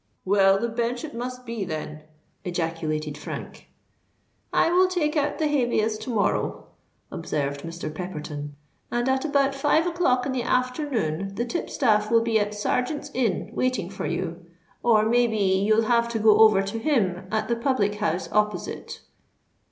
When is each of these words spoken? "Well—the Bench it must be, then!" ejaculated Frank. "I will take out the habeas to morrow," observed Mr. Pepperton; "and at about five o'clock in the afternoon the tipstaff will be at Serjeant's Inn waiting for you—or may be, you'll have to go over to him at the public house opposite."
"Well—the 0.25 0.69
Bench 0.69 1.03
it 1.03 1.13
must 1.13 1.45
be, 1.45 1.63
then!" 1.63 2.01
ejaculated 2.43 3.19
Frank. 3.19 3.67
"I 4.51 4.71
will 4.71 4.87
take 4.87 5.15
out 5.15 5.37
the 5.37 5.45
habeas 5.45 5.99
to 5.99 6.09
morrow," 6.09 6.65
observed 7.11 7.61
Mr. 7.61 7.93
Pepperton; 7.93 8.55
"and 8.89 9.07
at 9.07 9.23
about 9.25 9.53
five 9.53 9.85
o'clock 9.85 10.25
in 10.25 10.31
the 10.31 10.41
afternoon 10.41 11.35
the 11.35 11.45
tipstaff 11.45 12.09
will 12.09 12.21
be 12.23 12.39
at 12.39 12.55
Serjeant's 12.55 13.11
Inn 13.13 13.51
waiting 13.53 13.91
for 13.91 14.07
you—or 14.07 15.05
may 15.07 15.27
be, 15.27 15.61
you'll 15.63 15.83
have 15.83 16.09
to 16.09 16.17
go 16.17 16.39
over 16.39 16.63
to 16.63 16.79
him 16.79 17.27
at 17.31 17.47
the 17.47 17.55
public 17.55 17.93
house 18.01 18.27
opposite." 18.31 19.01